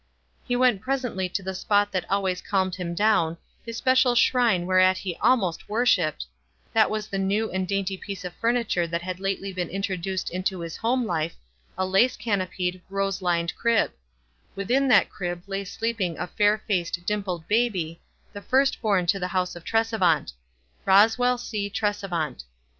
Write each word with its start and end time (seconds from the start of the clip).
He 0.47 0.55
went 0.55 0.81
presently 0.81 1.29
to 1.29 1.43
the 1.43 1.53
spot 1.53 1.91
that 1.91 2.09
always 2.09 2.41
calmed 2.41 2.73
him 2.73 2.95
down, 2.95 3.37
his 3.63 3.77
special 3.77 4.15
shrine 4.15 4.65
whereat 4.65 4.97
he 4.97 5.15
almost 5.17 5.69
worshiped— 5.69 6.25
that 6.73 6.89
was 6.89 7.05
the 7.05 7.19
new 7.19 7.51
and 7.51 7.67
dainty 7.67 7.97
piece 7.97 8.25
of 8.25 8.33
furniture 8.33 8.87
that 8.87 9.03
had 9.03 9.19
lately 9.19 9.53
been 9.53 9.69
intro 9.69 9.95
duced 9.95 10.31
into 10.31 10.61
his 10.61 10.75
home 10.77 11.05
life, 11.05 11.35
a 11.77 11.85
lace 11.85 12.17
canopied, 12.17 12.81
rose 12.89 13.21
lined 13.21 13.55
crib; 13.55 13.91
within 14.55 14.87
that 14.87 15.11
crib 15.11 15.43
lay 15.45 15.63
sleeping 15.63 16.17
a 16.17 16.25
fair 16.25 16.57
faced, 16.67 17.05
dimpled 17.05 17.47
baby, 17.47 18.01
the 18.33 18.41
first 18.41 18.81
born 18.81 19.05
to 19.05 19.19
the 19.19 19.27
house 19.27 19.55
of 19.55 19.63
Tresevant 19.63 20.33
—"Eos 20.89 21.19
well 21.19 21.37
C. 21.37 21.69
Tresevant." 21.69 22.45